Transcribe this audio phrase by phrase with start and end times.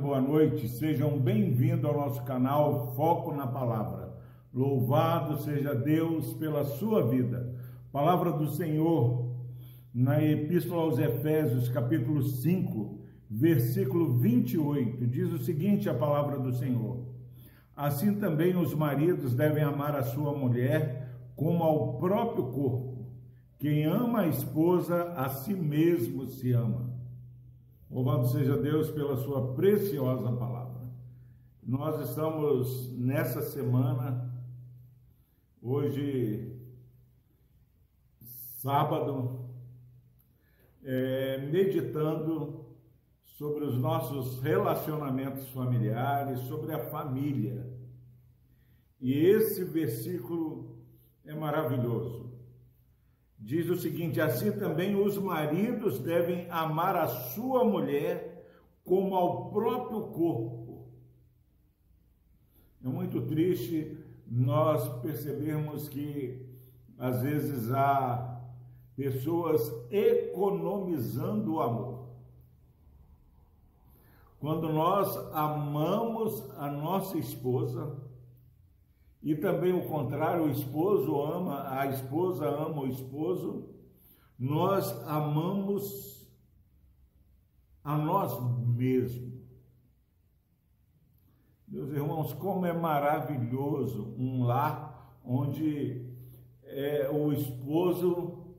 [0.00, 0.66] boa noite.
[0.66, 4.16] Sejam bem-vindos ao nosso canal Foco na Palavra.
[4.52, 7.54] Louvado seja Deus pela sua vida.
[7.92, 9.36] Palavra do Senhor
[9.92, 12.98] na Epístola aos Efésios, capítulo 5,
[13.28, 17.04] versículo 28, diz o seguinte: a palavra do Senhor.
[17.76, 23.06] Assim também os maridos devem amar a sua mulher como ao próprio corpo.
[23.58, 26.89] Quem ama a esposa, a si mesmo se ama.
[27.90, 30.80] Louvado seja Deus pela sua preciosa palavra.
[31.60, 34.32] Nós estamos nessa semana,
[35.60, 36.56] hoje,
[38.60, 39.50] sábado,
[40.84, 42.64] é, meditando
[43.24, 47.76] sobre os nossos relacionamentos familiares, sobre a família.
[49.00, 50.78] E esse versículo
[51.24, 52.29] é maravilhoso
[53.40, 58.44] diz o seguinte: assim também os maridos devem amar a sua mulher
[58.84, 60.88] como ao próprio corpo.
[62.84, 66.46] É muito triste nós percebermos que
[66.98, 68.40] às vezes há
[68.94, 72.08] pessoas economizando o amor.
[74.38, 77.96] Quando nós amamos a nossa esposa,
[79.22, 83.68] e também o contrário, o esposo ama, a esposa ama o esposo.
[84.38, 86.26] Nós amamos
[87.84, 88.32] a nós
[88.66, 89.40] mesmos.
[91.68, 96.10] Meus irmãos, como é maravilhoso um lar onde
[96.64, 98.56] é, o esposo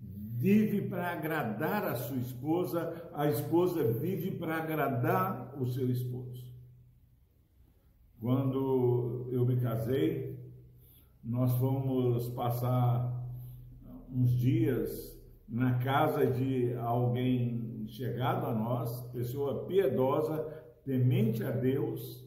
[0.00, 6.50] vive para agradar a sua esposa, a esposa vive para agradar o seu esposo.
[8.18, 10.38] Quando eu me casei,
[11.22, 13.20] nós fomos passar
[14.12, 20.38] uns dias na casa de alguém chegado a nós, pessoa piedosa,
[20.84, 22.24] temente a Deus,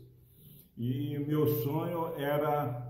[0.77, 2.83] e meu sonho era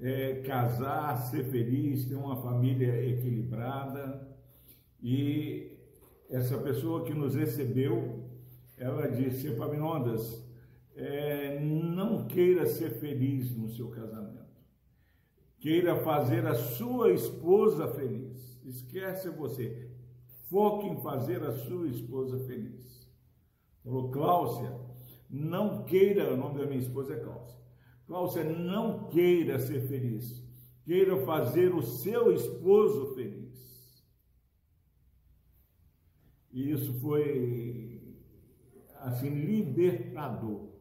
[0.00, 4.28] é, casar, ser feliz, ter uma família equilibrada.
[5.00, 5.78] E
[6.28, 8.28] essa pessoa que nos recebeu,
[8.76, 10.44] ela disse: Epaminondas,
[10.94, 14.42] é, não queira ser feliz no seu casamento.
[15.58, 18.60] Queira fazer a sua esposa feliz.
[18.64, 19.90] Esquece você.
[20.50, 23.10] Foque em fazer a sua esposa feliz.
[23.82, 24.78] Falou, Cláudia,
[25.30, 27.56] não queira, o nome da minha esposa é Cláudia.
[28.06, 30.42] Cláudia, não queira ser feliz.
[30.84, 34.02] Queira fazer o seu esposo feliz.
[36.52, 38.18] E isso foi,
[39.00, 40.71] assim, libertador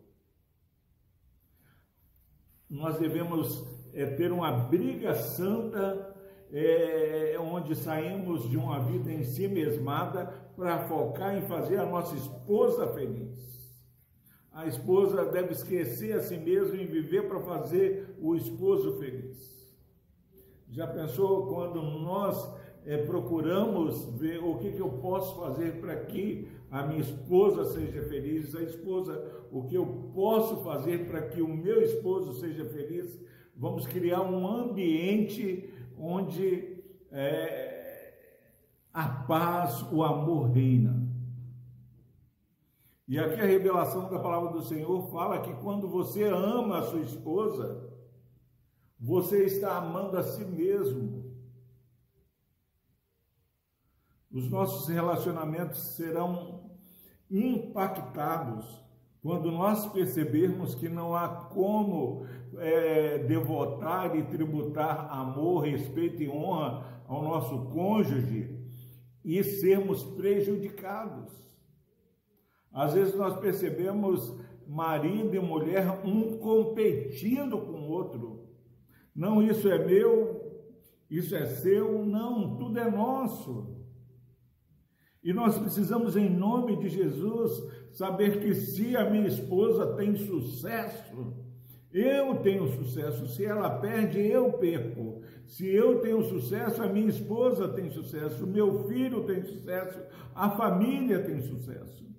[2.71, 6.15] nós devemos é, ter uma briga santa,
[6.53, 12.15] é, onde saímos de uma vida em si mesmada para focar em fazer a nossa
[12.15, 13.51] esposa feliz.
[14.53, 19.69] A esposa deve esquecer a si mesma e viver para fazer o esposo feliz.
[20.69, 22.37] Já pensou quando nós
[22.85, 28.01] é, procuramos ver o que, que eu posso fazer para que a minha esposa seja
[28.03, 33.19] feliz, a esposa, o que eu posso fazer para que o meu esposo seja feliz.
[33.55, 36.81] Vamos criar um ambiente onde
[37.11, 38.13] é,
[38.93, 41.01] a paz, o amor reina.
[43.07, 47.01] E aqui a revelação da palavra do Senhor fala que quando você ama a sua
[47.01, 47.91] esposa,
[48.97, 51.30] você está amando a si mesmo.
[54.33, 56.71] Os nossos relacionamentos serão
[57.29, 58.81] impactados
[59.21, 62.25] quando nós percebermos que não há como
[62.57, 68.57] é, devotar e tributar amor, respeito e honra ao nosso cônjuge
[69.23, 71.31] e sermos prejudicados.
[72.73, 74.33] Às vezes nós percebemos
[74.67, 78.47] marido e mulher um competindo com o outro.
[79.13, 80.63] Não, isso é meu,
[81.09, 83.80] isso é seu, não, tudo é nosso.
[85.23, 91.33] E nós precisamos, em nome de Jesus, saber que se a minha esposa tem sucesso,
[91.93, 93.27] eu tenho sucesso.
[93.27, 95.21] Se ela perde, eu perco.
[95.45, 99.99] Se eu tenho sucesso, a minha esposa tem sucesso, o meu filho tem sucesso,
[100.33, 102.09] a família tem sucesso.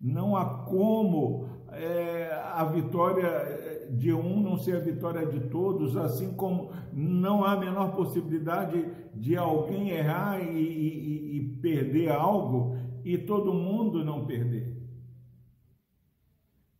[0.00, 6.32] Não há como é, a vitória de um não ser a vitória de todos, assim
[6.34, 13.18] como não há a menor possibilidade de alguém errar e, e, e perder algo e
[13.18, 14.76] todo mundo não perder.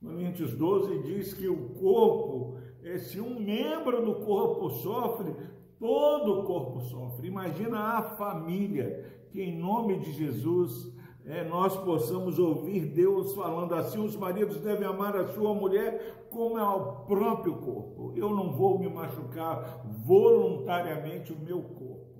[0.03, 5.35] Coríntios 12 diz que o corpo, é, se um membro do corpo sofre,
[5.79, 7.29] todo o corpo sofre.
[7.29, 10.95] Imagina a família que, em nome de Jesus,
[11.27, 16.57] é, nós possamos ouvir Deus falando assim: os maridos devem amar a sua mulher como
[16.57, 18.13] ao próprio corpo.
[18.17, 22.11] Eu não vou me machucar voluntariamente o meu corpo.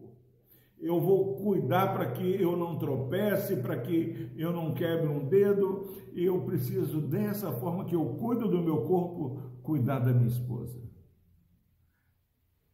[0.79, 5.87] Eu vou cuidar para que eu não tropece, para que eu não quebre um dedo.
[6.15, 10.81] E eu preciso, dessa forma que eu cuido do meu corpo, cuidar da minha esposa.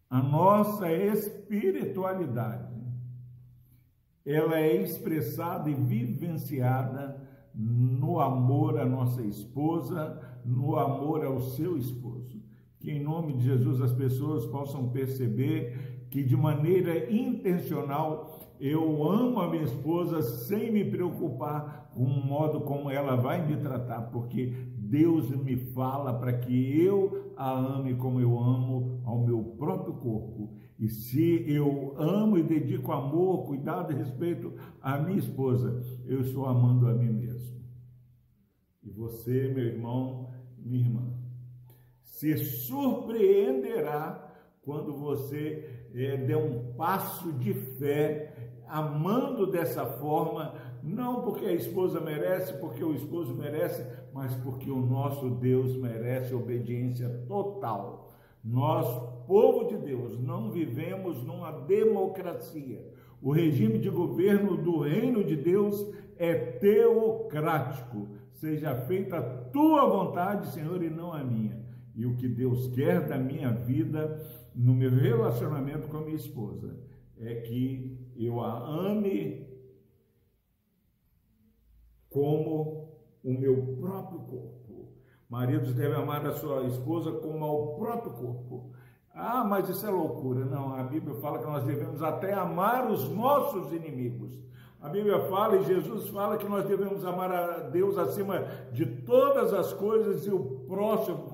[0.08, 2.75] A nossa espiritualidade
[4.26, 7.16] ela é expressada e vivenciada
[7.54, 12.42] no amor à nossa esposa, no amor ao seu esposo.
[12.80, 19.38] Que em nome de Jesus as pessoas possam perceber que de maneira intencional eu amo
[19.40, 24.52] a minha esposa sem me preocupar com o modo como ela vai me tratar, porque
[24.76, 30.54] Deus me fala para que eu a ame como eu amo ao meu próprio corpo.
[30.78, 36.44] E se eu amo e dedico amor, cuidado e respeito à minha esposa, eu estou
[36.46, 37.56] amando a mim mesmo.
[38.82, 41.16] E você, meu irmão, minha irmã,
[42.02, 44.22] se surpreenderá
[44.62, 52.00] quando você é, der um passo de fé, amando dessa forma, não porque a esposa
[52.00, 58.05] merece, porque o esposo merece, mas porque o nosso Deus merece obediência total.
[58.46, 58.86] Nós,
[59.26, 62.80] povo de Deus, não vivemos numa democracia.
[63.20, 65.84] O regime de governo do reino de Deus
[66.16, 68.08] é teocrático.
[68.34, 71.60] Seja feita a tua vontade, Senhor, e não a minha.
[71.96, 76.78] E o que Deus quer da minha vida, no meu relacionamento com a minha esposa,
[77.18, 79.44] é que eu a ame
[82.08, 82.92] como
[83.24, 84.65] o meu próprio corpo.
[85.28, 88.70] Maridos devem amar a sua esposa como ao próprio corpo.
[89.12, 90.44] Ah, mas isso é loucura.
[90.44, 94.38] Não, a Bíblia fala que nós devemos até amar os nossos inimigos.
[94.80, 99.52] A Bíblia fala e Jesus fala que nós devemos amar a Deus acima de todas
[99.52, 100.38] as coisas e o
[100.68, 101.26] próximo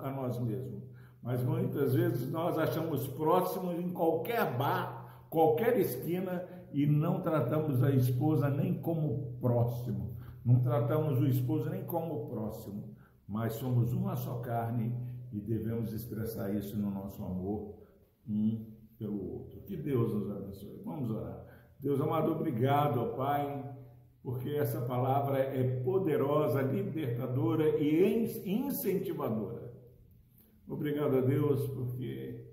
[0.00, 0.84] a nós mesmos.
[1.22, 7.90] Mas muitas vezes nós achamos próximos em qualquer bar, qualquer esquina e não tratamos a
[7.90, 10.16] esposa nem como próximo.
[10.44, 12.93] Não tratamos o esposo nem como próximo,
[13.26, 14.94] mas somos uma só carne
[15.32, 17.74] e devemos expressar isso no nosso amor
[18.28, 18.66] um
[18.98, 19.60] pelo outro.
[19.62, 20.80] Que Deus nos abençoe.
[20.84, 21.44] Vamos orar.
[21.80, 23.76] Deus amado, obrigado, ó Pai,
[24.22, 29.74] porque essa palavra é poderosa, libertadora e incentivadora.
[30.66, 32.46] Obrigado a Deus, porque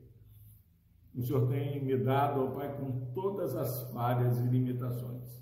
[1.16, 5.42] o Senhor tem me dado, ó Pai, com todas as falhas e limitações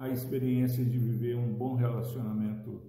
[0.00, 2.80] a experiência de viver um bom relacionamento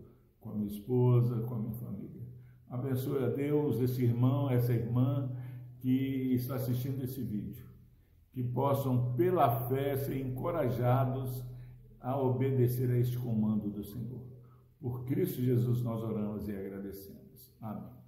[0.42, 2.22] com a minha esposa, com a minha família.
[2.68, 5.32] Abençoe a Deus esse irmão, essa irmã
[5.80, 7.66] que está assistindo esse vídeo.
[8.34, 11.44] Que possam, pela fé, ser encorajados
[12.00, 14.22] a obedecer a este comando do Senhor.
[14.80, 17.54] Por Cristo Jesus nós oramos e agradecemos.
[17.62, 18.02] Amém.